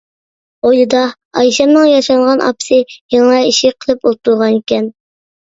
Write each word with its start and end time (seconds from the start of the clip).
ھويلىدا 0.67 1.01
ئايشەمنىڭ 1.41 1.85
ياشانغان 1.89 2.43
ئاپىسى 2.47 2.81
يىڭنە 3.17 3.43
ئىشى 3.51 3.73
قىلىپ 3.79 4.09
ئولتۇرغانىكەن. 4.11 4.91